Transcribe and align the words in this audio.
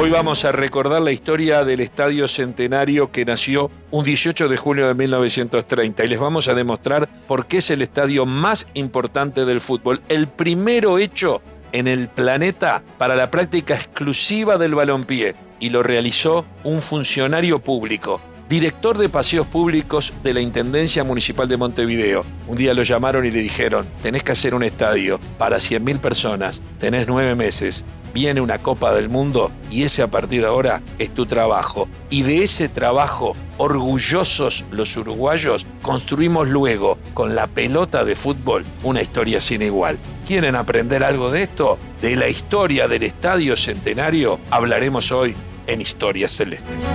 Hoy 0.00 0.10
vamos 0.10 0.44
a 0.44 0.52
recordar 0.52 1.02
la 1.02 1.10
historia 1.10 1.64
del 1.64 1.80
Estadio 1.80 2.28
Centenario 2.28 3.10
que 3.10 3.24
nació 3.24 3.68
un 3.90 4.04
18 4.04 4.48
de 4.48 4.56
julio 4.56 4.86
de 4.86 4.94
1930 4.94 6.04
y 6.04 6.06
les 6.06 6.20
vamos 6.20 6.46
a 6.46 6.54
demostrar 6.54 7.08
por 7.26 7.48
qué 7.48 7.56
es 7.56 7.68
el 7.72 7.82
estadio 7.82 8.24
más 8.24 8.68
importante 8.74 9.44
del 9.44 9.60
fútbol, 9.60 10.00
el 10.08 10.28
primero 10.28 11.00
hecho 11.00 11.42
en 11.72 11.88
el 11.88 12.06
planeta 12.06 12.84
para 12.96 13.16
la 13.16 13.32
práctica 13.32 13.74
exclusiva 13.74 14.56
del 14.56 14.76
balompié 14.76 15.34
y 15.58 15.70
lo 15.70 15.82
realizó 15.82 16.44
un 16.62 16.80
funcionario 16.80 17.58
público, 17.58 18.20
director 18.48 18.98
de 18.98 19.08
paseos 19.08 19.48
públicos 19.48 20.14
de 20.22 20.32
la 20.32 20.40
Intendencia 20.40 21.02
Municipal 21.02 21.48
de 21.48 21.56
Montevideo. 21.56 22.24
Un 22.46 22.56
día 22.56 22.72
lo 22.72 22.84
llamaron 22.84 23.26
y 23.26 23.32
le 23.32 23.40
dijeron, 23.40 23.84
tenés 24.00 24.22
que 24.22 24.30
hacer 24.30 24.54
un 24.54 24.62
estadio 24.62 25.18
para 25.38 25.56
100.000 25.56 25.98
personas, 25.98 26.62
tenés 26.78 27.08
nueve 27.08 27.34
meses, 27.34 27.84
viene 28.18 28.40
una 28.40 28.58
Copa 28.58 28.92
del 28.92 29.08
Mundo 29.08 29.52
y 29.70 29.84
ese 29.84 30.02
a 30.02 30.08
partir 30.08 30.40
de 30.40 30.48
ahora 30.48 30.82
es 30.98 31.14
tu 31.14 31.24
trabajo. 31.24 31.86
Y 32.10 32.22
de 32.22 32.42
ese 32.42 32.68
trabajo, 32.68 33.36
orgullosos 33.58 34.64
los 34.72 34.96
uruguayos, 34.96 35.64
construimos 35.82 36.48
luego, 36.48 36.98
con 37.14 37.36
la 37.36 37.46
pelota 37.46 38.04
de 38.04 38.16
fútbol, 38.16 38.64
una 38.82 39.02
historia 39.02 39.40
sin 39.40 39.62
igual. 39.62 40.00
¿Quieren 40.26 40.56
aprender 40.56 41.04
algo 41.04 41.30
de 41.30 41.44
esto? 41.44 41.78
De 42.02 42.16
la 42.16 42.28
historia 42.28 42.88
del 42.88 43.04
Estadio 43.04 43.56
Centenario 43.56 44.40
hablaremos 44.50 45.12
hoy 45.12 45.36
en 45.68 45.80
Historias 45.80 46.32
Celestes. 46.32 46.88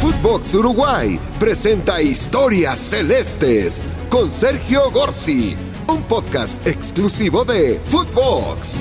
Footbox 0.00 0.54
Uruguay 0.56 1.20
presenta 1.38 2.02
Historias 2.02 2.80
Celestes 2.80 3.80
con 4.10 4.28
Sergio 4.28 4.90
Gorsi, 4.90 5.56
un 5.86 6.02
podcast 6.02 6.66
exclusivo 6.66 7.44
de 7.44 7.80
Footbox. 7.86 8.80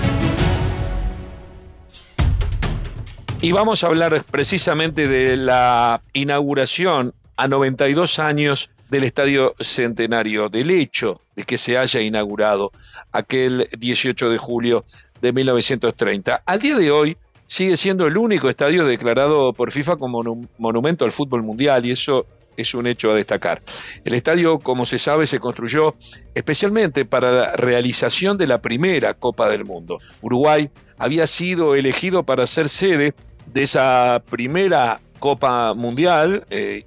Y 3.44 3.52
vamos 3.52 3.84
a 3.84 3.88
hablar 3.88 4.24
precisamente 4.24 5.06
de 5.10 5.36
la 5.36 6.02
inauguración 6.14 7.13
a 7.36 7.50
92 7.50 8.18
años 8.20 8.72
del 8.90 9.04
Estadio 9.04 9.54
Centenario, 9.60 10.48
del 10.48 10.72
hecho 10.72 11.20
de 11.35 11.44
que 11.44 11.58
se 11.58 11.77
haya 11.77 12.00
inaugurado 12.00 12.72
aquel 13.12 13.68
18 13.77 14.30
de 14.30 14.38
julio 14.38 14.85
de 15.22 15.34
1930. 15.34 16.41
Al 16.46 16.60
día 16.60 16.77
de 16.77 16.90
hoy 16.90 17.18
sigue 17.46 17.76
siendo 17.76 18.08
el 18.08 18.16
único 18.16 18.48
estadio 18.48 18.85
declarado 18.85 19.52
por 19.52 19.72
FIFA 19.72 19.98
como 19.98 20.24
monumento 20.57 21.04
al 21.04 21.12
fútbol 21.12 21.44
mundial 21.44 21.85
y 21.85 21.91
eso 21.91 22.26
es 22.55 22.74
un 22.74 22.88
hecho 22.88 23.12
a 23.12 23.16
destacar. 23.16 23.62
El 24.05 24.13
estadio, 24.13 24.60
como 24.60 24.85
se 24.85 24.98
sabe, 24.98 25.28
se 25.28 25.40
construyó 25.40 25.96
especialmente 26.34 27.04
para 27.04 27.32
la 27.34 27.55
realización 27.57 28.38
de 28.38 28.48
la 28.48 28.62
primera 28.62 29.13
Copa 29.16 29.50
del 29.50 29.66
Mundo. 29.66 30.00
Uruguay 30.22 30.70
había 30.98 31.28
sido 31.28 31.76
elegido 31.76 32.24
para 32.24 32.48
ser 32.48 32.70
sede 32.70 33.13
de 33.48 33.63
esa 33.63 34.22
primera 34.30 34.99
Copa 35.20 35.74
Mundial, 35.74 36.46
eh, 36.49 36.84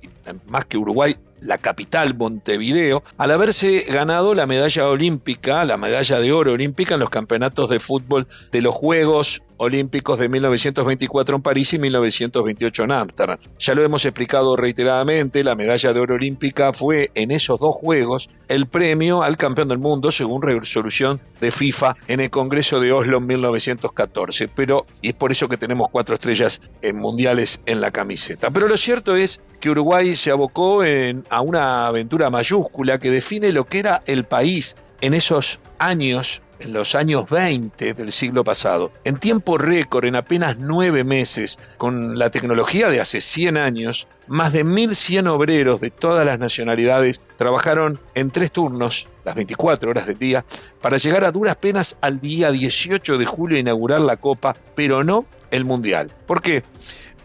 más 0.49 0.65
que 0.65 0.77
Uruguay, 0.77 1.17
la 1.41 1.59
capital 1.59 2.15
Montevideo, 2.17 3.03
al 3.19 3.31
haberse 3.31 3.83
ganado 3.89 4.35
la 4.35 4.47
medalla 4.47 4.89
olímpica, 4.89 5.65
la 5.65 5.77
medalla 5.77 6.19
de 6.19 6.33
oro 6.33 6.53
olímpica 6.53 6.95
en 6.95 7.01
los 7.01 7.11
campeonatos 7.11 7.71
de 7.71 7.81
fútbol 7.81 8.27
de 8.53 8.63
los 8.63 8.75
Juegos 8.75 9.43
Olímpicos 9.59 10.19
de 10.19 10.29
1924 10.29 11.37
en 11.37 11.43
París 11.43 11.73
y 11.75 11.79
1928 11.79 12.85
en 12.85 12.93
Ámsterdam. 12.93 13.39
Ya 13.59 13.75
lo 13.75 13.83
hemos 13.83 14.05
explicado 14.05 14.57
reiteradamente, 14.57 15.45
la 15.45 15.55
medalla 15.55 15.93
de 15.93 16.01
oro 16.01 16.15
olímpica 16.17 16.73
fue 16.73 17.11
en 17.15 17.31
esos 17.31 17.59
dos 17.61 17.75
Juegos 17.77 18.29
el 18.49 18.67
premio 18.67 19.23
al 19.23 19.37
campeón 19.37 19.69
del 19.69 19.79
mundo 19.79 20.11
según 20.11 20.43
resolución 20.43 21.21
de 21.41 21.51
FIFA 21.51 21.97
en 22.09 22.21
el 22.21 22.31
Congreso 22.31 22.81
de 22.81 22.93
Oslo 22.93 23.19
en 23.19 23.27
1914. 23.27 24.49
Pero, 24.49 24.87
y 25.03 25.09
es 25.09 25.15
por 25.15 25.33
eso 25.33 25.49
que 25.49 25.57
tenemos 25.57 25.89
cuatro 25.91 26.15
estrellas 26.15 26.61
en 26.83 26.97
mundiales 26.97 27.61
en 27.67 27.81
la 27.81 27.91
camiseta. 27.91 28.51
Pero 28.51 28.69
lo 28.69 28.77
cierto 28.77 29.17
es 29.17 29.43
que 29.61 29.71
Uruguay 29.71 30.17
se 30.17 30.31
abocó 30.31 30.85
en, 30.85 31.25
a 31.31 31.41
una 31.41 31.87
aventura 31.87 32.31
mayúscula 32.31 32.99
que 32.99 33.11
define 33.11 33.53
lo 33.53 33.67
que 33.67 33.79
era 33.79 34.03
el 34.07 34.25
país 34.25 34.77
en 35.01 35.15
esos 35.15 35.61
años 35.79 36.43
en 36.61 36.73
los 36.73 36.95
años 36.95 37.29
20 37.29 37.95
del 37.95 38.13
siglo 38.13 38.45
pasado, 38.45 38.93
en 39.05 39.19
tiempo 39.19 39.59
récord, 39.59 40.05
en 40.05 40.17
apenas 40.17 40.59
nueve 40.59 41.05
meses, 41.05 41.59
con 41.77 42.19
la 42.19 42.31
tecnología 42.31 42.89
de 42.89 43.01
hace 43.01 43.21
100 43.21 43.57
años, 43.57 44.09
más 44.27 44.53
de 44.53 44.65
1.100 44.65 45.29
obreros 45.29 45.81
de 45.81 45.91
todas 45.91 46.27
las 46.27 46.39
nacionalidades 46.39 47.21
trabajaron 47.37 48.01
en 48.15 48.31
tres 48.31 48.51
turnos, 48.53 49.09
las 49.25 49.35
24 49.35 49.91
horas 49.91 50.07
del 50.07 50.19
día, 50.19 50.45
para 50.81 50.97
llegar 50.97 51.25
a 51.25 51.33
duras 51.33 51.57
penas 51.57 51.99
al 52.01 52.21
día 52.21 52.51
18 52.51 53.19
de 53.19 53.27
julio 53.27 53.57
a 53.57 53.61
inaugurar 53.61 54.01
la 54.01 54.17
Copa, 54.17 54.57
pero 54.75 55.05
no 55.05 55.27
el 55.51 55.65
Mundial. 55.65 56.13
¿Por 56.27 56.43
qué? 56.43 56.65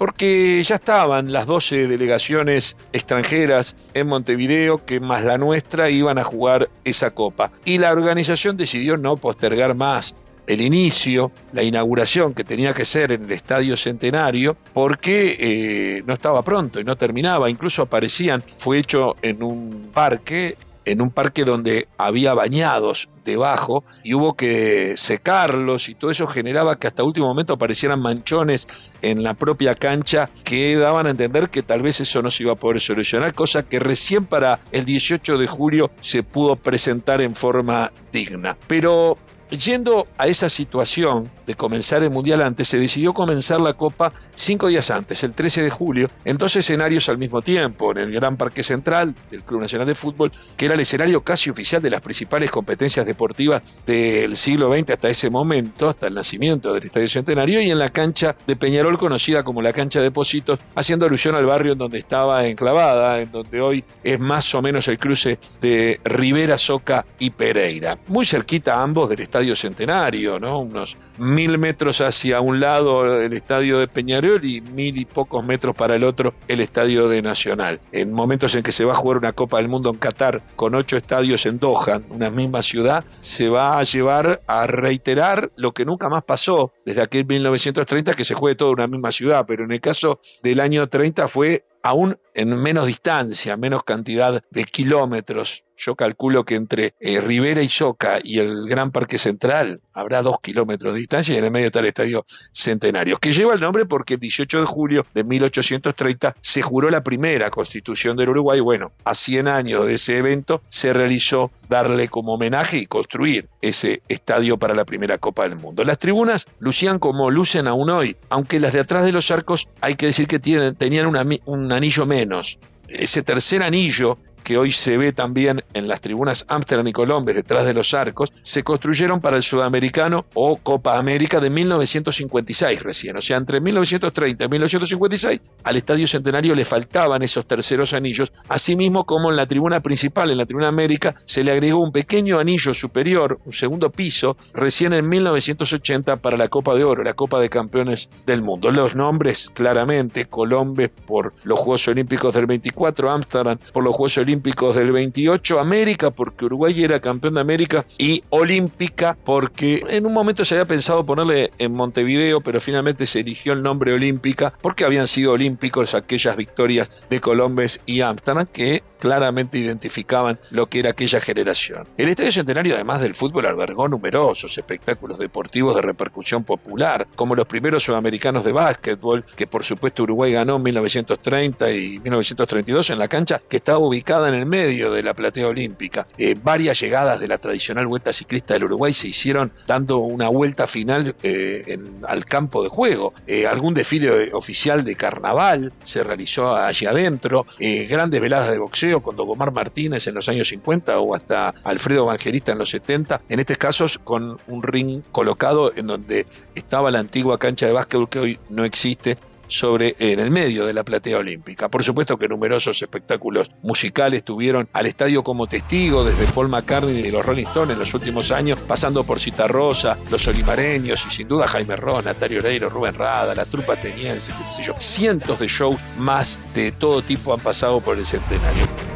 Porque 0.01 0.63
ya 0.63 0.77
estaban 0.77 1.31
las 1.31 1.45
12 1.45 1.87
delegaciones 1.87 2.75
extranjeras 2.91 3.75
en 3.93 4.07
Montevideo 4.07 4.83
que 4.83 4.99
más 4.99 5.23
la 5.23 5.37
nuestra 5.37 5.91
iban 5.91 6.17
a 6.17 6.23
jugar 6.23 6.71
esa 6.83 7.11
copa. 7.11 7.51
Y 7.65 7.77
la 7.77 7.91
organización 7.91 8.57
decidió 8.57 8.97
no 8.97 9.15
postergar 9.15 9.75
más 9.75 10.15
el 10.47 10.61
inicio, 10.61 11.31
la 11.53 11.61
inauguración 11.61 12.33
que 12.33 12.43
tenía 12.43 12.73
que 12.73 12.83
ser 12.83 13.11
en 13.11 13.25
el 13.25 13.31
Estadio 13.31 13.77
Centenario, 13.77 14.57
porque 14.73 15.37
eh, 15.39 16.03
no 16.07 16.15
estaba 16.15 16.41
pronto 16.41 16.79
y 16.79 16.83
no 16.83 16.97
terminaba. 16.97 17.47
Incluso 17.47 17.83
aparecían, 17.83 18.43
fue 18.57 18.79
hecho 18.79 19.15
en 19.21 19.43
un 19.43 19.91
parque 19.93 20.55
en 20.85 21.01
un 21.01 21.11
parque 21.11 21.45
donde 21.45 21.87
había 21.97 22.33
bañados 22.33 23.09
debajo 23.23 23.83
y 24.03 24.13
hubo 24.13 24.35
que 24.35 24.97
secarlos 24.97 25.89
y 25.89 25.95
todo 25.95 26.11
eso 26.11 26.27
generaba 26.27 26.77
que 26.79 26.87
hasta 26.87 27.03
último 27.03 27.27
momento 27.27 27.53
aparecieran 27.53 28.01
manchones 28.01 28.67
en 29.01 29.23
la 29.23 29.33
propia 29.33 29.75
cancha 29.75 30.29
que 30.43 30.75
daban 30.75 31.07
a 31.07 31.11
entender 31.11 31.49
que 31.49 31.63
tal 31.63 31.81
vez 31.81 31.99
eso 32.01 32.21
no 32.21 32.31
se 32.31 32.43
iba 32.43 32.53
a 32.53 32.55
poder 32.55 32.79
solucionar, 32.79 33.33
cosa 33.33 33.63
que 33.63 33.79
recién 33.79 34.25
para 34.25 34.59
el 34.71 34.85
18 34.85 35.37
de 35.37 35.47
julio 35.47 35.91
se 36.01 36.23
pudo 36.23 36.55
presentar 36.55 37.21
en 37.21 37.35
forma 37.35 37.91
digna. 38.11 38.57
Pero 38.67 39.17
Yendo 39.51 40.07
a 40.17 40.27
esa 40.27 40.47
situación 40.47 41.29
de 41.45 41.55
comenzar 41.55 42.01
el 42.03 42.09
Mundial 42.09 42.41
antes, 42.41 42.69
se 42.69 42.79
decidió 42.79 43.13
comenzar 43.13 43.59
la 43.59 43.73
Copa 43.73 44.13
cinco 44.33 44.67
días 44.67 44.89
antes, 44.91 45.25
el 45.25 45.33
13 45.33 45.63
de 45.63 45.69
julio, 45.69 46.09
en 46.23 46.37
dos 46.37 46.55
escenarios 46.55 47.09
al 47.09 47.17
mismo 47.17 47.41
tiempo, 47.41 47.91
en 47.91 47.97
el 47.97 48.13
Gran 48.13 48.37
Parque 48.37 48.63
Central 48.63 49.13
del 49.29 49.43
Club 49.43 49.59
Nacional 49.59 49.85
de 49.85 49.93
Fútbol, 49.93 50.31
que 50.55 50.67
era 50.67 50.75
el 50.75 50.79
escenario 50.79 51.21
casi 51.25 51.49
oficial 51.49 51.81
de 51.81 51.89
las 51.89 51.99
principales 51.99 52.49
competencias 52.49 53.05
deportivas 53.05 53.61
del 53.85 54.37
siglo 54.37 54.73
XX 54.73 54.91
hasta 54.91 55.09
ese 55.09 55.29
momento, 55.29 55.89
hasta 55.89 56.07
el 56.07 56.13
nacimiento 56.13 56.73
del 56.73 56.83
Estadio 56.83 57.09
Centenario, 57.09 57.59
y 57.59 57.71
en 57.71 57.79
la 57.79 57.89
cancha 57.89 58.37
de 58.47 58.55
Peñarol, 58.55 58.97
conocida 58.97 59.43
como 59.43 59.61
la 59.61 59.73
cancha 59.73 59.99
de 59.99 60.11
Positos, 60.11 60.59
haciendo 60.75 61.05
alusión 61.05 61.35
al 61.35 61.45
barrio 61.45 61.73
en 61.73 61.77
donde 61.77 61.99
estaba 61.99 62.47
enclavada, 62.47 63.19
en 63.19 63.33
donde 63.33 63.59
hoy 63.59 63.83
es 64.01 64.17
más 64.17 64.55
o 64.55 64.61
menos 64.61 64.87
el 64.87 64.97
cruce 64.97 65.39
de 65.59 65.99
Rivera, 66.05 66.57
Soca 66.57 67.05
y 67.19 67.31
Pereira. 67.31 67.99
Muy 68.07 68.25
cerquita 68.25 68.81
ambos 68.81 69.09
del 69.09 69.19
Estadio 69.19 69.40
Centenario, 69.55 70.39
¿no? 70.39 70.59
Unos 70.59 70.97
mil 71.17 71.57
metros 71.57 72.01
hacia 72.01 72.41
un 72.41 72.59
lado 72.59 73.21
el 73.21 73.33
estadio 73.33 73.79
de 73.79 73.87
Peñarol 73.87 74.43
y 74.45 74.61
mil 74.61 74.97
y 74.97 75.05
pocos 75.05 75.45
metros 75.45 75.75
para 75.75 75.95
el 75.95 76.03
otro 76.03 76.33
el 76.47 76.61
estadio 76.61 77.07
de 77.07 77.21
Nacional. 77.21 77.79
En 77.91 78.11
momentos 78.11 78.55
en 78.55 78.63
que 78.63 78.71
se 78.71 78.85
va 78.85 78.93
a 78.93 78.95
jugar 78.95 79.17
una 79.17 79.33
Copa 79.33 79.57
del 79.57 79.67
Mundo 79.67 79.89
en 79.89 79.97
Qatar 79.97 80.41
con 80.55 80.75
ocho 80.75 80.97
estadios 80.97 81.45
en 81.45 81.59
Doha, 81.59 82.01
una 82.09 82.29
misma 82.29 82.61
ciudad, 82.61 83.03
se 83.21 83.49
va 83.49 83.77
a 83.77 83.83
llevar 83.83 84.41
a 84.47 84.67
reiterar 84.67 85.51
lo 85.55 85.73
que 85.73 85.85
nunca 85.85 86.09
más 86.09 86.23
pasó 86.23 86.71
desde 86.85 87.01
aquel 87.01 87.25
1930 87.25 88.13
que 88.13 88.23
se 88.23 88.33
juegue 88.33 88.55
toda 88.55 88.71
una 88.71 88.87
misma 88.87 89.11
ciudad, 89.11 89.45
pero 89.47 89.63
en 89.63 89.71
el 89.71 89.81
caso 89.81 90.19
del 90.43 90.59
año 90.59 90.87
30 90.87 91.27
fue 91.27 91.65
aún 91.83 92.17
en 92.33 92.61
menos 92.61 92.85
distancia, 92.85 93.57
menos 93.57 93.83
cantidad 93.83 94.43
de 94.49 94.63
kilómetros. 94.65 95.63
Yo 95.83 95.95
calculo 95.95 96.45
que 96.45 96.53
entre 96.53 96.93
eh, 96.99 97.19
Rivera 97.19 97.63
y 97.63 97.67
Soca 97.67 98.19
y 98.23 98.37
el 98.37 98.67
Gran 98.67 98.91
Parque 98.91 99.17
Central 99.17 99.81
habrá 99.93 100.21
dos 100.21 100.39
kilómetros 100.39 100.93
de 100.93 100.99
distancia 100.99 101.33
y 101.33 101.39
en 101.39 101.45
el 101.45 101.49
medio 101.49 101.67
está 101.67 101.79
el 101.79 101.87
Estadio 101.87 102.23
Centenario, 102.51 103.17
que 103.17 103.31
lleva 103.31 103.55
el 103.55 103.61
nombre 103.61 103.87
porque 103.87 104.13
el 104.13 104.19
18 104.19 104.59
de 104.59 104.65
julio 104.67 105.07
de 105.15 105.23
1830 105.23 106.35
se 106.39 106.61
juró 106.61 106.91
la 106.91 107.03
primera 107.03 107.49
constitución 107.49 108.15
del 108.15 108.29
Uruguay. 108.29 108.59
Bueno, 108.59 108.91
a 109.05 109.15
100 109.15 109.47
años 109.47 109.87
de 109.87 109.95
ese 109.95 110.19
evento 110.19 110.61
se 110.69 110.93
realizó 110.93 111.49
darle 111.67 112.09
como 112.09 112.35
homenaje 112.35 112.77
y 112.77 112.85
construir 112.85 113.49
ese 113.59 114.03
estadio 114.07 114.59
para 114.59 114.75
la 114.75 114.85
primera 114.85 115.17
Copa 115.17 115.49
del 115.49 115.57
Mundo. 115.57 115.83
Las 115.83 115.97
tribunas 115.97 116.45
lucían 116.59 116.99
como 116.99 117.31
lucen 117.31 117.67
aún 117.67 117.89
hoy, 117.89 118.17
aunque 118.29 118.59
las 118.59 118.73
de 118.73 118.81
atrás 118.81 119.03
de 119.03 119.13
los 119.13 119.31
arcos 119.31 119.67
hay 119.81 119.95
que 119.95 120.05
decir 120.05 120.27
que 120.27 120.37
tienen, 120.37 120.75
tenían 120.75 121.07
un 121.07 121.71
anillo 121.71 122.05
menos 122.05 122.59
ese 122.91 123.23
tercer 123.23 123.63
anillo 123.63 124.17
que 124.41 124.57
hoy 124.57 124.71
se 124.71 124.97
ve 124.97 125.13
también 125.13 125.63
en 125.73 125.87
las 125.87 126.01
tribunas 126.01 126.45
Amsterdam 126.47 126.87
y 126.87 126.93
Colombes, 126.93 127.35
detrás 127.35 127.65
de 127.65 127.73
los 127.73 127.93
arcos, 127.93 128.31
se 128.41 128.63
construyeron 128.63 129.21
para 129.21 129.37
el 129.37 129.43
Sudamericano 129.43 130.25
o 130.33 130.57
Copa 130.57 130.97
América 130.97 131.39
de 131.39 131.49
1956 131.49 132.83
recién. 132.83 133.17
O 133.17 133.21
sea, 133.21 133.37
entre 133.37 133.61
1930 133.61 134.43
y 134.43 134.47
1956 134.47 135.41
al 135.63 135.75
Estadio 135.75 136.07
Centenario 136.07 136.55
le 136.55 136.65
faltaban 136.65 137.21
esos 137.21 137.45
terceros 137.45 137.93
anillos, 137.93 138.31
asimismo 138.49 139.05
como 139.05 139.29
en 139.29 139.37
la 139.37 139.45
tribuna 139.45 139.81
principal, 139.81 140.31
en 140.31 140.37
la 140.37 140.45
tribuna 140.45 140.67
América, 140.67 141.15
se 141.25 141.43
le 141.43 141.51
agregó 141.51 141.79
un 141.79 141.91
pequeño 141.91 142.39
anillo 142.39 142.73
superior, 142.73 143.39
un 143.45 143.53
segundo 143.53 143.91
piso, 143.91 144.37
recién 144.53 144.93
en 144.93 145.07
1980 145.07 146.17
para 146.17 146.37
la 146.37 146.47
Copa 146.47 146.75
de 146.75 146.83
Oro, 146.83 147.03
la 147.03 147.13
Copa 147.13 147.39
de 147.39 147.49
Campeones 147.49 148.09
del 148.25 148.41
Mundo. 148.41 148.71
Los 148.71 148.95
nombres, 148.95 149.49
claramente, 149.53 150.25
Colombes 150.25 150.89
por 151.05 151.33
los 151.43 151.59
Juegos 151.59 151.87
Olímpicos 151.87 152.33
del 152.33 152.45
24, 152.45 153.11
Ámsterdam 153.11 153.57
por 153.73 153.83
los 153.83 153.95
Juegos 153.95 154.17
Olímpicos 154.17 154.30
del 154.31 154.91
28, 154.91 155.59
América 155.59 156.11
porque 156.11 156.45
Uruguay 156.45 156.83
era 156.83 157.01
campeón 157.01 157.33
de 157.33 157.41
América 157.41 157.85
y 157.97 158.23
Olímpica 158.29 159.17
porque 159.25 159.83
en 159.89 160.05
un 160.05 160.13
momento 160.13 160.45
se 160.45 160.55
había 160.55 160.65
pensado 160.65 161.05
ponerle 161.05 161.51
en 161.57 161.73
Montevideo, 161.73 162.41
pero 162.41 162.61
finalmente 162.61 163.05
se 163.05 163.19
eligió 163.19 163.53
el 163.53 163.61
nombre 163.61 163.93
Olímpica 163.93 164.53
porque 164.61 164.85
habían 164.85 165.07
sido 165.07 165.33
olímpicos 165.33 165.95
aquellas 165.95 166.37
victorias 166.37 167.05
de 167.09 167.19
Colombes 167.19 167.81
y 167.85 168.01
Ámsterdam 168.01 168.45
que 168.45 168.83
claramente 169.01 169.57
identificaban 169.57 170.39
lo 170.51 170.69
que 170.69 170.79
era 170.79 170.91
aquella 170.91 171.19
generación. 171.19 171.87
El 171.97 172.07
Estadio 172.07 172.31
Centenario, 172.31 172.75
además 172.75 173.01
del 173.01 173.15
fútbol, 173.15 173.47
albergó 173.47 173.87
numerosos 173.87 174.57
espectáculos 174.57 175.17
deportivos 175.17 175.75
de 175.75 175.81
repercusión 175.81 176.43
popular, 176.43 177.07
como 177.15 177.35
los 177.35 177.47
primeros 177.47 177.83
sudamericanos 177.83 178.45
de 178.45 178.51
básquetbol, 178.51 179.25
que 179.35 179.47
por 179.47 179.63
supuesto 179.63 180.03
Uruguay 180.03 180.33
ganó 180.33 180.57
en 180.57 180.63
1930 180.63 181.71
y 181.71 181.99
1932 181.99 182.91
en 182.91 182.99
la 182.99 183.07
cancha 183.07 183.41
que 183.49 183.57
estaba 183.57 183.79
ubicada 183.79 184.20
en 184.27 184.35
el 184.35 184.45
medio 184.45 184.91
de 184.91 185.03
la 185.03 185.13
platea 185.13 185.47
olímpica. 185.47 186.07
Eh, 186.17 186.35
varias 186.41 186.79
llegadas 186.79 187.19
de 187.19 187.27
la 187.27 187.37
tradicional 187.37 187.87
vuelta 187.87 188.13
ciclista 188.13 188.53
del 188.53 188.65
Uruguay 188.65 188.93
se 188.93 189.07
hicieron 189.07 189.51
dando 189.67 189.97
una 189.97 190.29
vuelta 190.29 190.67
final 190.67 191.15
eh, 191.23 191.79
al 192.07 192.25
campo 192.25 192.63
de 192.63 192.69
juego. 192.69 193.13
Eh, 193.27 193.47
algún 193.47 193.73
desfile 193.73 194.33
oficial 194.33 194.83
de 194.83 194.95
carnaval 194.95 195.73
se 195.83 196.03
realizó 196.03 196.55
allí 196.55 196.85
adentro, 196.85 197.45
grandes 197.89 198.21
veladas 198.21 198.51
de 198.51 198.57
boxeo 198.57 199.01
con 199.01 199.15
Dogomar 199.15 199.51
Martínez 199.51 200.07
en 200.07 200.15
los 200.15 200.29
años 200.29 200.47
50 200.49 200.99
o 200.99 201.15
hasta 201.15 201.53
Alfredo 201.63 202.03
Evangelista 202.03 202.51
en 202.51 202.57
los 202.57 202.69
70, 202.69 203.21
en 203.29 203.39
este 203.39 203.55
caso 203.55 203.85
con 204.03 204.39
un 204.47 204.63
ring 204.63 205.01
colocado 205.11 205.71
en 205.75 205.87
donde 205.87 206.25
estaba 206.55 206.91
la 206.91 206.99
antigua 206.99 207.37
cancha 207.37 207.65
de 207.65 207.73
básquetbol 207.73 208.09
que 208.09 208.19
hoy 208.19 208.39
no 208.49 208.65
existe 208.65 209.17
sobre 209.51 209.95
en 209.99 210.19
el 210.19 210.31
medio 210.31 210.65
de 210.65 210.73
la 210.73 210.83
platea 210.83 211.17
olímpica. 211.17 211.69
Por 211.69 211.83
supuesto 211.83 212.17
que 212.17 212.27
numerosos 212.27 212.81
espectáculos 212.81 213.51
musicales 213.61 214.23
tuvieron 214.23 214.69
al 214.71 214.85
estadio 214.85 215.23
como 215.23 215.45
testigo, 215.45 216.03
desde 216.03 216.25
Paul 216.33 216.49
McCartney 216.49 217.05
y 217.05 217.11
los 217.11 217.25
Rolling 217.25 217.45
Stones 217.45 217.73
en 217.73 217.79
los 217.79 217.93
últimos 217.93 218.31
años, 218.31 218.57
pasando 218.59 219.03
por 219.03 219.19
Cita 219.19 219.47
Rosa, 219.47 219.97
los 220.09 220.25
Olimareños 220.27 221.05
y 221.05 221.11
sin 221.11 221.27
duda 221.27 221.47
Jaime 221.47 221.75
Ross, 221.75 222.05
Natario 222.05 222.39
Oreiro, 222.39 222.69
Rubén 222.69 222.95
Rada, 222.95 223.35
la 223.35 223.45
trupa 223.45 223.73
ateniense, 223.73 224.33
qué 224.37 224.43
sé 224.43 224.63
yo. 224.63 224.73
Cientos 224.79 225.39
de 225.39 225.47
shows 225.47 225.81
más 225.97 226.39
de 226.53 226.71
todo 226.71 227.03
tipo 227.03 227.33
han 227.33 227.41
pasado 227.41 227.81
por 227.81 227.97
el 227.97 228.05
centenario. 228.05 228.90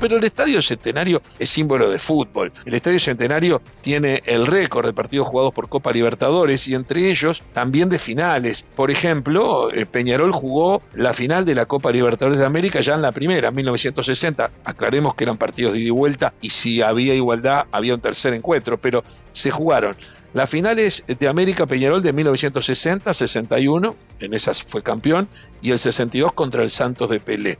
Pero 0.00 0.16
el 0.16 0.24
Estadio 0.24 0.62
Centenario 0.62 1.22
es 1.40 1.48
símbolo 1.48 1.90
de 1.90 1.98
fútbol. 1.98 2.52
El 2.64 2.74
Estadio 2.74 3.00
Centenario 3.00 3.60
tiene 3.80 4.22
el 4.26 4.46
récord 4.46 4.86
de 4.86 4.92
partidos 4.92 5.26
jugados 5.26 5.52
por 5.52 5.68
Copa 5.68 5.90
Libertadores 5.90 6.68
y 6.68 6.74
entre 6.74 7.10
ellos 7.10 7.42
también 7.52 7.88
de 7.88 7.98
finales. 7.98 8.64
Por 8.76 8.92
ejemplo, 8.92 9.72
eh, 9.72 9.86
Peñarol 9.86 10.32
jugó 10.32 10.82
la 10.94 11.14
final 11.14 11.44
de 11.44 11.56
la 11.56 11.66
Copa 11.66 11.90
Libertadores 11.90 12.38
de 12.38 12.46
América 12.46 12.80
ya 12.80 12.94
en 12.94 13.02
la 13.02 13.10
primera, 13.10 13.48
en 13.48 13.56
1960. 13.56 14.52
Aclaremos 14.64 15.16
que 15.16 15.24
eran 15.24 15.36
partidos 15.36 15.72
de 15.72 15.80
ida 15.80 15.88
y 15.88 15.90
vuelta 15.90 16.32
y 16.40 16.50
si 16.50 16.80
había 16.80 17.14
igualdad 17.14 17.66
había 17.72 17.94
un 17.94 18.00
tercer 18.00 18.34
encuentro, 18.34 18.80
pero 18.80 19.02
se 19.32 19.50
jugaron 19.50 19.96
las 20.34 20.50
finales 20.50 21.02
de 21.06 21.26
América 21.26 21.66
Peñarol 21.66 22.02
de 22.02 22.14
1960-61, 22.14 23.94
en 24.20 24.34
esas 24.34 24.62
fue 24.62 24.82
campeón, 24.82 25.26
y 25.62 25.70
el 25.70 25.78
62 25.78 26.32
contra 26.32 26.62
el 26.62 26.68
Santos 26.70 27.08
de 27.08 27.18
Pelé 27.18 27.58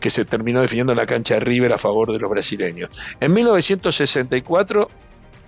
que 0.00 0.10
se 0.10 0.24
terminó 0.24 0.60
definiendo 0.60 0.92
en 0.92 0.98
la 0.98 1.06
cancha 1.06 1.34
de 1.34 1.40
River 1.40 1.72
a 1.72 1.78
favor 1.78 2.12
de 2.12 2.18
los 2.18 2.30
brasileños. 2.30 2.90
En 3.20 3.32
1964 3.32 4.88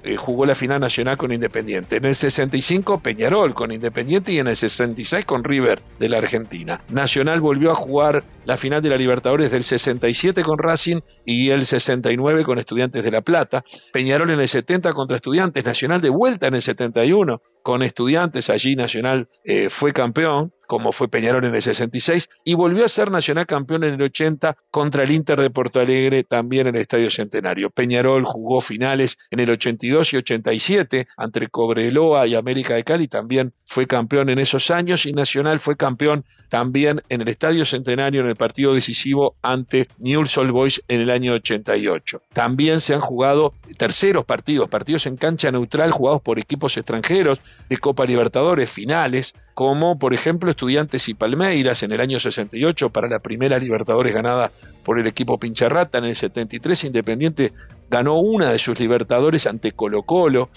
eh, 0.05 0.17
jugó 0.17 0.47
la 0.47 0.55
final 0.55 0.81
nacional 0.81 1.17
con 1.17 1.33
Independiente. 1.33 1.97
En 1.97 2.05
el 2.05 2.15
65 2.15 3.01
Peñarol 3.01 3.53
con 3.53 3.73
Independiente 3.73 4.33
y 4.33 4.39
en 4.39 4.47
el 4.47 4.55
66 4.55 5.25
con 5.25 5.43
River 5.43 5.83
de 5.99 6.09
la 6.09 6.19
Argentina. 6.19 6.81
Nacional 6.91 7.41
volvió 7.41 7.73
a 7.73 7.75
jugar 7.75 8.25
la 8.45 8.57
final 8.57 8.81
de 8.81 8.91
la 8.91 8.97
Libertadores 8.97 9.51
del 9.51 9.65
67 9.65 10.43
con 10.43 10.59
Racing 10.59 11.01
y 11.25 11.51
el 11.51 11.67
69 11.67 12.45
con 12.45 12.59
Estudiantes 12.59 13.03
de 13.03 13.11
La 13.11 13.23
Plata. 13.23 13.65
Peñarol 13.93 14.31
en 14.31 14.41
el 14.41 14.49
70 14.49 14.93
contra 14.93 15.17
Estudiantes. 15.17 15.65
Nacional 15.65 16.01
de 16.01 16.11
vuelta 16.11 16.47
en 16.47 16.55
el 16.55 16.63
71 16.63 17.43
con 17.63 17.83
Estudiantes. 17.83 18.51
Allí 18.51 18.77
Nacional 18.77 19.29
eh, 19.45 19.69
fue 19.71 19.93
campeón 19.93 20.53
como 20.69 20.93
fue 20.93 21.09
Peñarol 21.09 21.47
en 21.47 21.55
el 21.55 21.63
66, 21.63 22.29
y 22.45 22.53
volvió 22.53 22.85
a 22.85 22.89
ser 22.89 23.11
nacional 23.11 23.47
campeón 23.47 23.85
en 23.85 23.95
el 23.95 24.03
80 24.03 24.55
contra 24.71 25.03
el 25.03 25.11
Inter 25.11 25.41
de 25.41 25.49
Porto 25.49 25.81
Alegre, 25.81 26.25
también 26.25 26.67
en 26.67 26.75
el 26.75 26.83
Estadio 26.83 27.11
Centenario. 27.11 27.71
Peñarol 27.71 28.25
jugó 28.27 28.61
finales 28.61 29.17
en 29.31 29.41
el 29.41 29.51
82 29.51 30.13
y 30.13 30.17
87 30.19 31.09
entre 31.17 31.49
Cobreloa 31.49 32.27
y 32.27 32.35
América 32.35 32.75
de 32.75 32.85
Cali, 32.85 33.09
también 33.09 33.55
fue 33.65 33.87
campeón 33.87 34.29
en 34.29 34.39
esos 34.39 34.71
años, 34.71 35.07
y 35.07 35.15
Nacional 35.15 35.59
fue 35.59 35.79
campeón 35.79 36.27
también 36.51 37.03
en 37.09 37.23
el 37.23 37.29
Estadio 37.29 37.65
Centenario 37.65 38.21
en 38.21 38.29
el 38.29 38.37
partido 38.37 38.75
decisivo 38.75 39.37
ante 39.41 39.89
Newell's 39.97 40.37
Old 40.37 40.51
Boys 40.51 40.83
en 40.89 41.01
el 41.01 41.11
año 41.11 41.33
88. 41.33 42.23
También 42.35 42.83
se 42.83 42.93
han 42.93 43.01
jugado 43.01 43.55
terceros 43.79 44.27
partidos, 44.27 44.69
partidos 44.69 45.07
en 45.07 45.17
cancha 45.17 45.51
neutral 45.51 45.93
jugados 45.93 46.21
por 46.21 46.39
equipos 46.39 46.77
extranjeros 46.77 47.41
de 47.69 47.79
Copa 47.79 48.05
Libertadores, 48.05 48.71
finales, 48.71 49.35
como 49.55 49.99
por 49.99 50.15
ejemplo 50.15 50.51
Estudiantes 50.51 51.09
y 51.09 51.15
Palmeiras 51.15 51.83
en 51.83 51.93
el 51.93 52.01
año 52.01 52.21
68 52.21 52.91
para 52.91 53.09
la 53.09 53.19
primera 53.19 53.59
Libertadores 53.59 54.15
ganada 54.15 54.53
por 54.85 54.99
el 54.99 55.07
equipo 55.07 55.39
Pincharrata. 55.39 55.99
En 55.99 56.05
el 56.05 56.17
73 56.17 56.85
Independiente 56.85 57.53
ganó 57.91 58.19
una 58.21 58.51
de 58.51 58.59
sus 58.59 58.79
Libertadores 58.81 59.47
ante 59.47 59.73
Colo 59.73 60.03
Colo, 60.03 60.51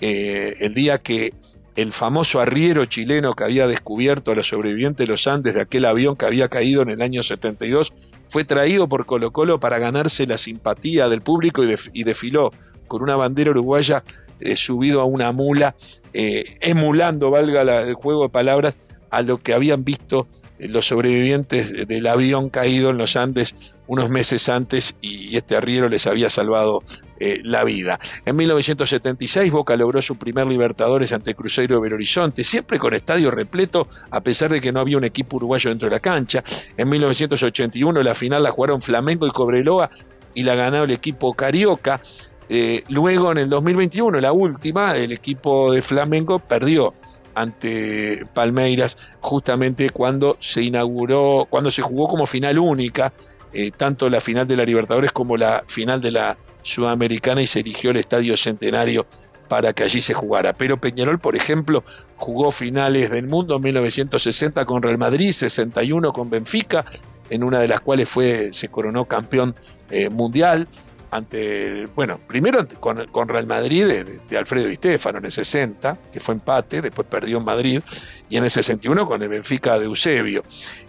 eh, 0.00 0.56
el 0.60 0.74
día 0.74 0.98
que 0.98 1.32
el 1.76 1.92
famoso 1.92 2.40
arriero 2.40 2.86
chileno 2.86 3.34
que 3.34 3.44
había 3.44 3.68
descubierto 3.68 4.32
a 4.32 4.34
los 4.34 4.48
sobrevivientes 4.48 5.06
de 5.06 5.12
los 5.12 5.28
Andes 5.28 5.54
de 5.54 5.62
aquel 5.62 5.84
avión 5.84 6.16
que 6.16 6.26
había 6.26 6.48
caído 6.48 6.82
en 6.82 6.90
el 6.90 7.00
año 7.02 7.22
72 7.22 7.92
fue 8.28 8.44
traído 8.44 8.88
por 8.88 9.06
Colo 9.06 9.32
Colo 9.32 9.60
para 9.60 9.78
ganarse 9.78 10.26
la 10.26 10.38
simpatía 10.38 11.08
del 11.08 11.22
público 11.22 11.62
y, 11.92 12.02
desfiló 12.02 12.52
con 12.88 13.02
una 13.02 13.16
bandera 13.16 13.52
uruguaya 13.52 14.02
eh, 14.40 14.56
subido 14.56 15.00
a 15.00 15.04
una 15.04 15.32
mula, 15.32 15.74
eh, 16.12 16.56
emulando, 16.60 17.30
valga 17.30 17.62
el 17.82 17.94
juego 17.94 18.24
de 18.24 18.28
palabras, 18.28 18.76
a 19.10 19.22
lo 19.22 19.38
que 19.38 19.54
habían 19.54 19.84
visto 19.84 20.28
eh, 20.58 20.68
los 20.68 20.86
sobrevivientes 20.86 21.86
del 21.86 22.06
avión 22.06 22.50
caído 22.50 22.90
en 22.90 22.98
los 22.98 23.16
Andes 23.16 23.74
unos 23.86 24.10
meses 24.10 24.48
antes 24.50 24.96
y 25.00 25.34
este 25.36 25.56
arriero 25.56 25.88
les 25.88 26.06
había 26.06 26.28
salvado 26.28 26.82
la 27.20 27.64
vida. 27.64 27.98
En 28.26 28.36
1976 28.36 29.50
Boca 29.50 29.74
logró 29.76 30.00
su 30.00 30.16
primer 30.16 30.46
Libertadores 30.46 31.12
ante 31.12 31.34
Cruzeiro 31.34 31.74
de 31.74 31.82
Belo 31.82 31.96
Horizonte, 31.96 32.44
siempre 32.44 32.78
con 32.78 32.94
estadio 32.94 33.32
repleto 33.32 33.88
a 34.10 34.20
pesar 34.20 34.50
de 34.50 34.60
que 34.60 34.70
no 34.70 34.78
había 34.78 34.98
un 34.98 35.04
equipo 35.04 35.36
uruguayo 35.36 35.70
dentro 35.70 35.88
de 35.88 35.96
la 35.96 36.00
cancha. 36.00 36.44
En 36.76 36.88
1981 36.88 38.02
la 38.02 38.14
final 38.14 38.44
la 38.44 38.52
jugaron 38.52 38.82
Flamengo 38.82 39.26
y 39.26 39.30
Cobreloa 39.30 39.90
y 40.38 40.44
la 40.44 40.54
ganó 40.54 40.84
el 40.84 40.92
equipo 40.92 41.34
Carioca. 41.34 42.00
Eh, 42.48 42.82
luego, 42.88 43.32
en 43.32 43.38
el 43.38 43.48
2021, 43.48 44.20
la 44.20 44.32
última, 44.32 44.96
el 44.96 45.12
equipo 45.12 45.72
de 45.72 45.82
Flamengo 45.82 46.38
perdió 46.38 46.94
ante 47.34 48.26
Palmeiras 48.34 48.96
justamente 49.20 49.90
cuando 49.90 50.36
se 50.40 50.62
inauguró, 50.62 51.46
cuando 51.48 51.70
se 51.70 51.82
jugó 51.82 52.08
como 52.08 52.26
final 52.26 52.58
única, 52.58 53.12
eh, 53.52 53.70
tanto 53.70 54.08
la 54.08 54.20
final 54.20 54.46
de 54.46 54.56
la 54.56 54.64
Libertadores 54.64 55.12
como 55.12 55.36
la 55.36 55.62
final 55.66 56.00
de 56.00 56.10
la 56.10 56.38
Sudamericana 56.62 57.40
y 57.40 57.46
se 57.46 57.60
eligió 57.60 57.90
el 57.90 57.96
Estadio 57.96 58.36
Centenario 58.36 59.06
para 59.48 59.72
que 59.72 59.84
allí 59.84 60.00
se 60.00 60.14
jugara. 60.14 60.52
Pero 60.52 60.78
Peñarol, 60.78 61.18
por 61.18 61.36
ejemplo, 61.36 61.84
jugó 62.16 62.50
finales 62.50 63.10
del 63.10 63.26
mundo 63.26 63.56
en 63.56 63.62
1960 63.62 64.64
con 64.66 64.82
Real 64.82 64.98
Madrid, 64.98 65.32
61 65.32 66.12
con 66.12 66.28
Benfica, 66.28 66.84
en 67.30 67.44
una 67.44 67.60
de 67.60 67.68
las 67.68 67.80
cuales 67.80 68.08
fue, 68.08 68.52
se 68.52 68.68
coronó 68.68 69.06
campeón 69.06 69.54
eh, 69.90 70.10
mundial 70.10 70.68
ante, 71.10 71.86
bueno, 71.94 72.20
primero 72.26 72.66
con, 72.80 73.28
Real 73.28 73.46
Madrid 73.46 73.86
de, 74.28 74.38
Alfredo 74.38 74.68
Di 74.68 74.74
Stefano 74.74 75.18
en 75.18 75.26
el 75.26 75.32
60, 75.32 75.98
que 76.12 76.20
fue 76.20 76.34
empate, 76.34 76.82
después 76.82 77.06
perdió 77.08 77.38
en 77.38 77.44
Madrid, 77.44 77.80
y 78.28 78.36
en 78.36 78.44
el 78.44 78.50
61 78.50 79.06
con 79.06 79.22
el 79.22 79.28
Benfica 79.28 79.78
de 79.78 79.86
Eusebio. 79.86 80.44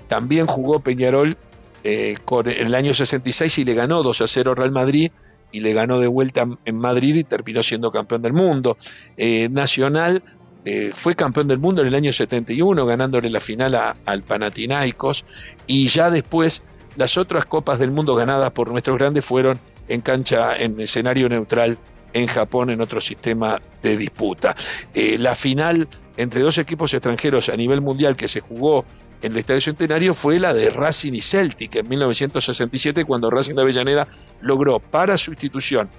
También 0.07 0.47
jugó 0.47 0.79
Peñarol 0.79 1.37
eh, 1.83 2.17
con, 2.25 2.47
en 2.47 2.67
el 2.67 2.75
año 2.75 2.93
66 2.93 3.59
y 3.59 3.65
le 3.65 3.73
ganó 3.73 4.03
2 4.03 4.21
a 4.21 4.27
0 4.27 4.55
Real 4.55 4.71
Madrid 4.71 5.11
y 5.51 5.61
le 5.61 5.73
ganó 5.73 5.99
de 5.99 6.07
vuelta 6.07 6.45
en 6.65 6.77
Madrid 6.77 7.15
y 7.15 7.23
terminó 7.23 7.63
siendo 7.63 7.91
campeón 7.91 8.21
del 8.21 8.33
mundo. 8.33 8.77
Eh, 9.17 9.49
Nacional 9.49 10.23
eh, 10.65 10.91
fue 10.93 11.15
campeón 11.15 11.47
del 11.47 11.59
mundo 11.59 11.81
en 11.81 11.87
el 11.87 11.95
año 11.95 12.11
71, 12.11 12.85
ganándole 12.85 13.29
la 13.29 13.39
final 13.39 13.95
al 14.05 14.23
Panathinaikos, 14.23 15.25
y 15.67 15.87
ya 15.87 16.09
después 16.09 16.63
Las 16.95 17.17
otras 17.17 17.45
Copas 17.45 17.79
del 17.79 17.91
Mundo 17.91 18.15
ganadas 18.15 18.51
por 18.51 18.69
nuestros 18.69 18.97
grandes 18.97 19.23
fueron 19.23 19.59
en 19.89 20.01
cancha, 20.01 20.55
en 20.55 20.79
escenario 20.79 21.27
neutral 21.27 21.77
en 22.13 22.27
Japón 22.27 22.69
en 22.69 22.81
otro 22.81 23.01
sistema 23.01 23.61
de 23.83 23.97
disputa. 23.97 24.55
Eh, 24.93 25.17
la 25.19 25.35
final 25.35 25.87
entre 26.17 26.41
dos 26.41 26.57
equipos 26.57 26.93
extranjeros 26.93 27.49
a 27.49 27.55
nivel 27.55 27.81
mundial 27.81 28.15
que 28.15 28.27
se 28.27 28.41
jugó 28.41 28.85
en 29.21 29.33
el 29.33 29.39
Estadio 29.39 29.61
Centenario 29.61 30.13
fue 30.13 30.39
la 30.39 30.53
de 30.53 30.69
Racing 30.69 31.13
y 31.13 31.21
Celtic 31.21 31.75
en 31.75 31.89
1967 31.89 33.05
cuando 33.05 33.29
Racing 33.29 33.55
de 33.55 33.61
Avellaneda 33.61 34.07
logró 34.41 34.79
para 34.79 35.17
su 35.17 35.31
institución 35.31 35.89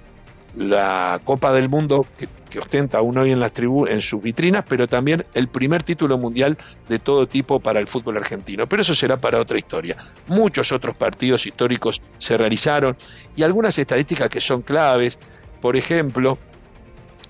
la 0.55 1.21
Copa 1.23 1.51
del 1.53 1.69
Mundo 1.69 2.05
que, 2.17 2.59
ostenta 2.59 2.97
aún 2.97 3.17
hoy 3.17 3.31
en 3.31 3.39
las 3.39 3.51
en 3.57 4.01
sus 4.01 4.21
vitrinas, 4.21 4.65
pero 4.67 4.87
también 4.87 5.25
el 5.33 5.47
primer 5.47 5.83
título 5.83 6.17
mundial 6.17 6.57
de 6.89 6.99
todo 6.99 7.27
tipo 7.27 7.59
para 7.59 7.79
el 7.79 7.87
fútbol 7.87 8.17
argentino. 8.17 8.67
Pero 8.67 8.81
eso 8.81 8.93
será 8.93 9.17
para 9.17 9.39
otra 9.39 9.57
historia. 9.57 9.95
Muchos 10.27 10.71
otros 10.71 10.95
partidos 10.95 11.45
históricos 11.45 12.01
se 12.17 12.37
realizaron 12.37 12.97
y 13.35 13.43
algunas 13.43 13.77
estadísticas 13.77 14.29
que 14.29 14.41
son 14.41 14.61
claves. 14.61 15.17
Por 15.61 15.77
ejemplo, 15.77 16.37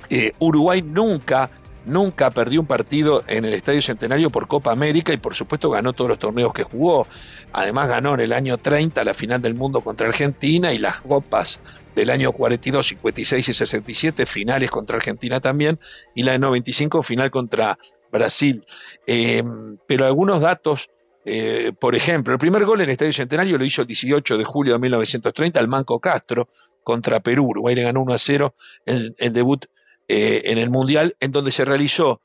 eh, 0.10 0.32
Uruguay 0.40 0.82
nunca 0.82 1.50
nunca 1.85 2.29
perdió 2.31 2.61
un 2.61 2.67
partido 2.67 3.23
en 3.27 3.45
el 3.45 3.53
Estadio 3.53 3.81
Centenario 3.81 4.29
por 4.29 4.47
Copa 4.47 4.71
América 4.71 5.13
y 5.13 5.17
por 5.17 5.35
supuesto 5.35 5.69
ganó 5.69 5.93
todos 5.93 6.09
los 6.09 6.19
torneos 6.19 6.53
que 6.53 6.63
jugó. 6.63 7.07
Además 7.53 7.88
ganó 7.88 8.13
en 8.13 8.21
el 8.21 8.33
año 8.33 8.57
30 8.57 9.03
la 9.03 9.13
final 9.13 9.41
del 9.41 9.55
mundo 9.55 9.81
contra 9.81 10.07
Argentina 10.07 10.73
y 10.73 10.77
las 10.77 11.01
copas 11.01 11.59
del 11.95 12.09
año 12.09 12.31
42, 12.31 12.88
56 12.88 13.50
y 13.50 13.53
67 13.53 14.25
finales 14.25 14.69
contra 14.69 14.97
Argentina 14.97 15.39
también 15.39 15.79
y 16.15 16.23
la 16.23 16.33
de 16.33 16.39
95 16.39 17.03
final 17.03 17.31
contra 17.31 17.77
Brasil. 18.11 18.63
Eh, 19.07 19.43
pero 19.88 20.05
algunos 20.05 20.41
datos 20.41 20.89
eh, 21.23 21.71
por 21.79 21.95
ejemplo, 21.95 22.33
el 22.33 22.39
primer 22.39 22.65
gol 22.65 22.79
en 22.81 22.85
el 22.85 22.91
Estadio 22.91 23.13
Centenario 23.13 23.57
lo 23.57 23.65
hizo 23.65 23.81
el 23.81 23.88
18 23.88 24.38
de 24.39 24.43
julio 24.43 24.73
de 24.73 24.79
1930 24.79 25.59
al 25.59 25.67
Manco 25.67 26.00
Castro 26.00 26.50
contra 26.83 27.19
Perú. 27.19 27.50
Uruguay 27.50 27.75
le 27.75 27.83
ganó 27.83 28.01
1 28.01 28.13
a 28.13 28.17
0 28.17 28.55
el, 28.85 29.15
el 29.19 29.33
debut 29.33 29.65
eh, 30.13 30.51
en 30.51 30.58
el 30.58 30.70
Mundial, 30.70 31.15
en 31.22 31.32
donde 31.32 31.51
se 31.51 31.63
realizó 31.63 32.22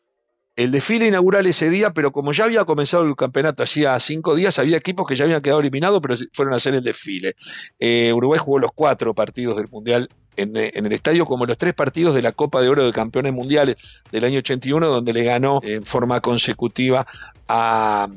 el 0.56 0.72
desfile 0.72 1.06
inaugural 1.06 1.46
ese 1.46 1.70
día, 1.70 1.92
pero 1.92 2.10
como 2.10 2.32
ya 2.32 2.42
había 2.42 2.64
comenzado 2.64 3.04
el 3.04 3.14
campeonato 3.14 3.62
hacía 3.62 3.96
cinco 4.00 4.34
días, 4.34 4.58
había 4.58 4.76
equipos 4.76 5.06
que 5.06 5.14
ya 5.14 5.24
habían 5.24 5.40
quedado 5.40 5.60
eliminados, 5.60 6.00
pero 6.02 6.16
fueron 6.32 6.54
a 6.54 6.56
hacer 6.56 6.74
el 6.74 6.82
desfile. 6.82 7.36
Eh, 7.78 8.12
Uruguay 8.12 8.40
jugó 8.42 8.58
los 8.58 8.72
cuatro 8.74 9.14
partidos 9.14 9.56
del 9.56 9.68
Mundial 9.68 10.08
en, 10.36 10.56
en, 10.56 10.84
el 10.84 10.92
estadio, 10.92 11.26
como 11.26 11.46
los 11.46 11.58
tres 11.58 11.74
partidos 11.74 12.12
de 12.12 12.22
la 12.22 12.32
Copa 12.32 12.60
de 12.60 12.70
Oro 12.70 12.84
de 12.84 12.90
Campeones 12.90 13.32
Mundiales 13.32 13.76
del 14.10 14.24
año 14.24 14.38
81, 14.38 14.88
donde 14.88 15.12
le 15.12 15.22
ganó 15.22 15.60
en 15.62 15.84
forma 15.84 16.20
consecutiva 16.20 17.06
a 17.46 18.08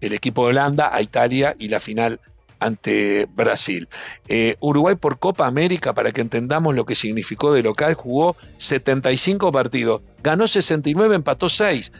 el 0.00 0.12
equipo 0.12 0.44
de 0.44 0.50
Holanda, 0.50 0.94
a 0.94 1.02
Italia 1.02 1.56
y 1.58 1.68
la 1.68 1.80
final 1.80 2.20
ante 2.60 3.26
Brasil. 3.34 3.88
Eh, 4.28 4.56
Uruguay 4.60 4.96
por 4.96 5.18
Copa 5.18 5.46
América, 5.46 5.94
para 5.94 6.12
que 6.12 6.20
entendamos 6.20 6.74
lo 6.74 6.86
que 6.86 6.94
significó 6.94 7.52
de 7.52 7.62
local, 7.62 7.94
jugó 7.94 8.36
75 8.56 9.52
partidos, 9.52 10.02
ganó 10.22 10.46
69, 10.46 11.16
empató 11.16 11.48
6, 11.48 11.92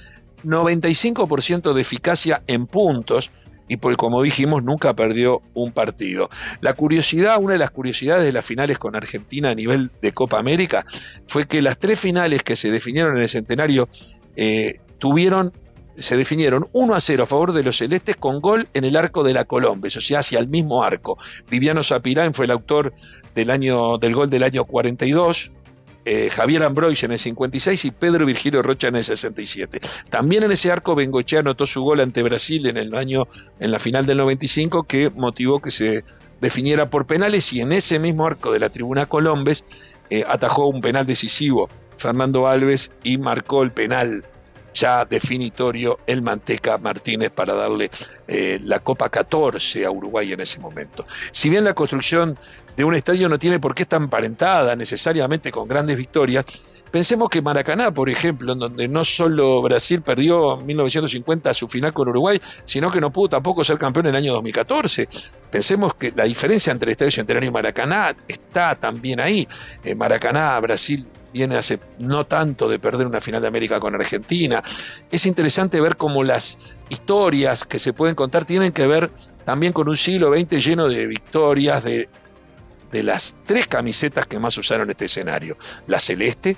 95% 0.44 1.72
de 1.72 1.80
eficacia 1.80 2.42
en 2.46 2.66
puntos 2.66 3.30
y 3.68 3.78
por, 3.78 3.96
como 3.96 4.22
dijimos 4.22 4.62
nunca 4.62 4.94
perdió 4.94 5.42
un 5.54 5.72
partido. 5.72 6.30
La 6.60 6.74
curiosidad, 6.74 7.38
una 7.40 7.54
de 7.54 7.58
las 7.58 7.70
curiosidades 7.70 8.24
de 8.24 8.32
las 8.32 8.44
finales 8.44 8.78
con 8.78 8.94
Argentina 8.94 9.50
a 9.50 9.54
nivel 9.54 9.90
de 10.00 10.12
Copa 10.12 10.38
América 10.38 10.84
fue 11.26 11.46
que 11.46 11.62
las 11.62 11.78
tres 11.78 11.98
finales 11.98 12.42
que 12.42 12.56
se 12.56 12.70
definieron 12.70 13.16
en 13.16 13.22
el 13.22 13.28
centenario 13.28 13.88
eh, 14.36 14.80
tuvieron 14.98 15.52
se 15.98 16.16
definieron 16.16 16.68
1 16.72 16.94
a 16.94 17.00
0 17.00 17.22
a 17.22 17.26
favor 17.26 17.52
de 17.52 17.62
los 17.62 17.78
celestes 17.78 18.16
con 18.16 18.40
gol 18.40 18.68
en 18.74 18.84
el 18.84 18.96
arco 18.96 19.22
de 19.22 19.32
la 19.32 19.44
Colombe, 19.44 19.88
eso 19.88 20.00
sea, 20.00 20.20
hacia 20.20 20.38
el 20.38 20.48
mismo 20.48 20.82
arco. 20.82 21.18
Viviano 21.50 21.82
Zapirán 21.82 22.34
fue 22.34 22.44
el 22.46 22.50
autor 22.50 22.92
del, 23.34 23.50
año, 23.50 23.98
del 23.98 24.14
gol 24.14 24.30
del 24.30 24.42
año 24.42 24.64
42, 24.64 25.52
eh, 26.04 26.30
Javier 26.30 26.62
Ambrois 26.62 27.02
en 27.02 27.12
el 27.12 27.18
56 27.18 27.84
y 27.84 27.90
Pedro 27.90 28.26
Virgilio 28.26 28.62
Rocha 28.62 28.88
en 28.88 28.96
el 28.96 29.04
67. 29.04 29.80
También 30.08 30.44
en 30.44 30.52
ese 30.52 30.70
arco 30.70 30.94
Bengochea 30.94 31.40
anotó 31.40 31.66
su 31.66 31.82
gol 31.82 32.00
ante 32.00 32.22
Brasil 32.22 32.66
en 32.66 32.76
el 32.76 32.94
año, 32.94 33.26
en 33.58 33.72
la 33.72 33.80
final 33.80 34.06
del 34.06 34.18
95, 34.18 34.84
que 34.84 35.10
motivó 35.10 35.60
que 35.60 35.72
se 35.72 36.04
definiera 36.40 36.90
por 36.90 37.06
penales 37.06 37.52
y 37.52 37.60
en 37.60 37.72
ese 37.72 37.98
mismo 37.98 38.26
arco 38.26 38.52
de 38.52 38.60
la 38.60 38.68
tribuna 38.68 39.06
Colombes 39.06 39.64
eh, 40.10 40.24
atajó 40.28 40.68
un 40.68 40.80
penal 40.80 41.06
decisivo 41.06 41.68
Fernando 41.96 42.46
Alves 42.46 42.92
y 43.02 43.18
marcó 43.18 43.62
el 43.62 43.72
penal 43.72 44.24
ya 44.76 45.04
definitorio 45.04 45.98
el 46.06 46.22
Manteca 46.22 46.78
Martínez 46.78 47.30
para 47.30 47.54
darle 47.54 47.90
eh, 48.28 48.60
la 48.62 48.80
Copa 48.80 49.08
14 49.08 49.84
a 49.86 49.90
Uruguay 49.90 50.32
en 50.32 50.40
ese 50.40 50.60
momento. 50.60 51.06
Si 51.32 51.48
bien 51.50 51.64
la 51.64 51.74
construcción 51.74 52.38
de 52.76 52.84
un 52.84 52.94
estadio 52.94 53.28
no 53.28 53.38
tiene 53.38 53.58
por 53.58 53.74
qué 53.74 53.84
estar 53.84 54.00
emparentada 54.00 54.76
necesariamente 54.76 55.50
con 55.50 55.66
grandes 55.66 55.96
victorias, 55.96 56.44
Pensemos 56.90 57.28
que 57.28 57.42
Maracaná, 57.42 57.92
por 57.92 58.08
ejemplo, 58.08 58.52
en 58.52 58.60
donde 58.60 58.88
no 58.88 59.04
solo 59.04 59.60
Brasil 59.60 60.02
perdió 60.02 60.60
en 60.60 60.66
1950 60.66 61.52
su 61.52 61.68
final 61.68 61.92
con 61.92 62.08
Uruguay, 62.08 62.40
sino 62.64 62.90
que 62.90 63.00
no 63.00 63.12
pudo 63.12 63.28
tampoco 63.28 63.64
ser 63.64 63.76
campeón 63.76 64.06
en 64.06 64.10
el 64.10 64.16
año 64.16 64.32
2014. 64.34 65.08
Pensemos 65.50 65.94
que 65.94 66.12
la 66.14 66.24
diferencia 66.24 66.72
entre 66.72 66.88
el 66.88 66.92
Estadio 66.92 67.12
Centenario 67.12 67.50
y 67.50 67.52
Maracaná 67.52 68.16
está 68.28 68.76
también 68.76 69.20
ahí. 69.20 69.46
En 69.82 69.98
Maracaná, 69.98 70.58
Brasil 70.60 71.06
viene 71.36 71.56
hace 71.56 71.80
no 71.98 72.26
tanto 72.26 72.66
de 72.66 72.78
perder 72.78 73.06
una 73.06 73.20
final 73.20 73.42
de 73.42 73.48
América 73.48 73.78
con 73.78 73.94
Argentina. 73.94 74.62
Es 75.10 75.26
interesante 75.26 75.80
ver 75.80 75.96
cómo 75.96 76.24
las 76.24 76.76
historias 76.88 77.64
que 77.64 77.78
se 77.78 77.92
pueden 77.92 78.14
contar 78.14 78.46
tienen 78.46 78.72
que 78.72 78.86
ver 78.86 79.10
también 79.44 79.74
con 79.74 79.88
un 79.88 79.96
siglo 79.98 80.34
XX 80.34 80.64
lleno 80.64 80.88
de 80.88 81.06
victorias 81.06 81.84
de, 81.84 82.08
de 82.90 83.02
las 83.02 83.36
tres 83.44 83.68
camisetas 83.68 84.26
que 84.26 84.38
más 84.38 84.56
usaron 84.56 84.88
este 84.88 85.04
escenario. 85.04 85.58
La 85.86 86.00
celeste, 86.00 86.56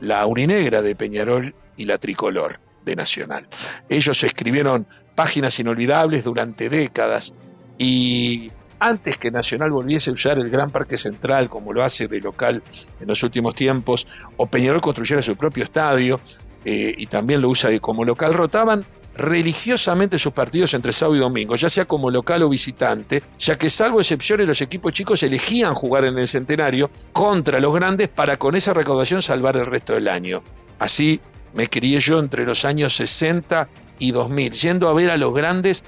la 0.00 0.24
urinegra 0.26 0.80
de 0.80 0.94
Peñarol 0.94 1.52
y 1.76 1.86
la 1.86 1.98
tricolor 1.98 2.60
de 2.84 2.94
Nacional. 2.94 3.48
Ellos 3.88 4.22
escribieron 4.22 4.86
páginas 5.16 5.58
inolvidables 5.58 6.22
durante 6.22 6.68
décadas 6.68 7.34
y 7.78 8.52
antes 8.80 9.18
que 9.18 9.30
Nacional 9.30 9.70
volviese 9.70 10.10
a 10.10 10.14
usar 10.14 10.38
el 10.38 10.50
Gran 10.50 10.70
Parque 10.70 10.96
Central 10.96 11.48
como 11.48 11.72
lo 11.72 11.84
hace 11.84 12.08
de 12.08 12.20
local 12.20 12.62
en 13.00 13.06
los 13.06 13.22
últimos 13.22 13.54
tiempos, 13.54 14.06
o 14.36 14.46
Peñarol 14.46 14.80
construyera 14.80 15.22
su 15.22 15.36
propio 15.36 15.64
estadio 15.64 16.18
eh, 16.64 16.94
y 16.96 17.06
también 17.06 17.40
lo 17.40 17.48
usa 17.48 17.70
como 17.78 18.04
local, 18.04 18.34
rotaban 18.34 18.84
religiosamente 19.16 20.18
sus 20.18 20.32
partidos 20.32 20.72
entre 20.72 20.92
sábado 20.92 21.16
y 21.16 21.20
domingo, 21.20 21.54
ya 21.56 21.68
sea 21.68 21.84
como 21.84 22.10
local 22.10 22.42
o 22.42 22.48
visitante, 22.48 23.22
ya 23.38 23.58
que 23.58 23.68
salvo 23.68 24.00
excepciones 24.00 24.46
los 24.46 24.60
equipos 24.60 24.92
chicos 24.92 25.22
elegían 25.22 25.74
jugar 25.74 26.06
en 26.06 26.18
el 26.18 26.26
centenario 26.26 26.90
contra 27.12 27.60
los 27.60 27.74
grandes 27.74 28.08
para 28.08 28.38
con 28.38 28.56
esa 28.56 28.72
recaudación 28.72 29.20
salvar 29.20 29.56
el 29.56 29.66
resto 29.66 29.92
del 29.92 30.08
año. 30.08 30.42
Así 30.78 31.20
me 31.52 31.68
crié 31.68 32.00
yo 32.00 32.18
entre 32.18 32.46
los 32.46 32.64
años 32.64 32.96
60 32.96 33.68
y 33.98 34.12
2000, 34.12 34.52
yendo 34.52 34.88
a 34.88 34.94
ver 34.94 35.10
a 35.10 35.16
los 35.16 35.34
grandes 35.34 35.84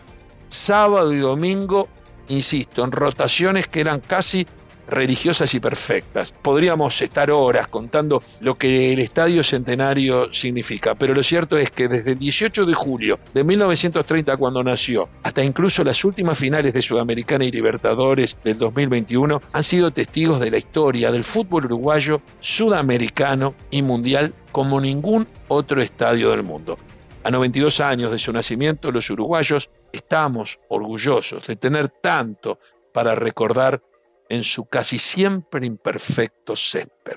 sábado 0.48 1.12
y 1.14 1.18
domingo 1.18 1.88
insisto, 2.28 2.84
en 2.84 2.92
rotaciones 2.92 3.68
que 3.68 3.80
eran 3.80 4.00
casi 4.00 4.46
religiosas 4.92 5.54
y 5.54 5.60
perfectas. 5.60 6.34
Podríamos 6.42 7.00
estar 7.02 7.30
horas 7.30 7.68
contando 7.68 8.22
lo 8.40 8.56
que 8.56 8.92
el 8.92 8.98
Estadio 8.98 9.42
Centenario 9.42 10.32
significa, 10.32 10.94
pero 10.94 11.14
lo 11.14 11.22
cierto 11.22 11.56
es 11.56 11.70
que 11.70 11.88
desde 11.88 12.12
el 12.12 12.18
18 12.18 12.66
de 12.66 12.74
julio 12.74 13.18
de 13.34 13.44
1930 13.44 14.36
cuando 14.36 14.62
nació, 14.62 15.08
hasta 15.22 15.42
incluso 15.42 15.84
las 15.84 16.04
últimas 16.04 16.38
finales 16.38 16.74
de 16.74 16.82
Sudamericana 16.82 17.44
y 17.44 17.50
Libertadores 17.50 18.36
del 18.44 18.58
2021, 18.58 19.40
han 19.52 19.62
sido 19.62 19.92
testigos 19.92 20.40
de 20.40 20.50
la 20.50 20.58
historia 20.58 21.10
del 21.10 21.24
fútbol 21.24 21.66
uruguayo, 21.66 22.20
sudamericano 22.40 23.54
y 23.70 23.82
mundial 23.82 24.34
como 24.52 24.80
ningún 24.80 25.26
otro 25.48 25.80
estadio 25.80 26.30
del 26.30 26.42
mundo. 26.42 26.76
A 27.24 27.30
92 27.30 27.80
años 27.80 28.10
de 28.10 28.18
su 28.18 28.32
nacimiento, 28.32 28.90
los 28.90 29.08
uruguayos 29.08 29.70
estamos 29.92 30.58
orgullosos 30.68 31.46
de 31.46 31.56
tener 31.56 31.88
tanto 31.88 32.58
para 32.92 33.14
recordar 33.14 33.82
en 34.28 34.44
su 34.44 34.64
casi 34.64 34.98
siempre 34.98 35.66
imperfecto 35.66 36.56
césped. 36.56 37.16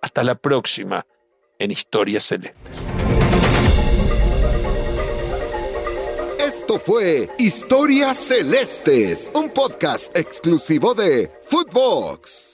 Hasta 0.00 0.22
la 0.22 0.34
próxima 0.36 1.04
en 1.58 1.70
Historias 1.70 2.24
Celestes. 2.24 2.86
Esto 6.38 6.78
fue 6.78 7.28
Historias 7.38 8.16
Celestes, 8.16 9.32
un 9.34 9.50
podcast 9.50 10.16
exclusivo 10.16 10.94
de 10.94 11.30
Footbox. 11.42 12.53